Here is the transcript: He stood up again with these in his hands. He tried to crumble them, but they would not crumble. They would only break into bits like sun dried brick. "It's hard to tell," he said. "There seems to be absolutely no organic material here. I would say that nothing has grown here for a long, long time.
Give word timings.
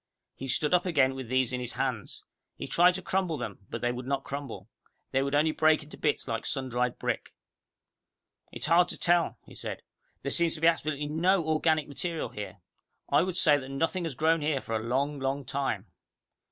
He 0.33 0.47
stood 0.47 0.73
up 0.73 0.87
again 0.87 1.13
with 1.13 1.29
these 1.29 1.53
in 1.53 1.59
his 1.59 1.73
hands. 1.73 2.23
He 2.55 2.65
tried 2.65 2.95
to 2.95 3.03
crumble 3.03 3.37
them, 3.37 3.59
but 3.69 3.81
they 3.81 3.91
would 3.91 4.07
not 4.07 4.23
crumble. 4.23 4.67
They 5.11 5.21
would 5.21 5.35
only 5.35 5.51
break 5.51 5.83
into 5.83 5.95
bits 5.95 6.27
like 6.27 6.43
sun 6.43 6.69
dried 6.69 6.97
brick. 6.97 7.35
"It's 8.51 8.65
hard 8.65 8.89
to 8.89 8.97
tell," 8.97 9.37
he 9.45 9.53
said. 9.53 9.83
"There 10.23 10.31
seems 10.31 10.55
to 10.55 10.61
be 10.61 10.65
absolutely 10.67 11.05
no 11.05 11.45
organic 11.47 11.87
material 11.87 12.29
here. 12.29 12.57
I 13.09 13.21
would 13.21 13.37
say 13.37 13.57
that 13.59 13.69
nothing 13.69 14.05
has 14.05 14.15
grown 14.15 14.41
here 14.41 14.59
for 14.59 14.75
a 14.75 14.79
long, 14.83 15.19
long 15.19 15.45
time. 15.45 15.85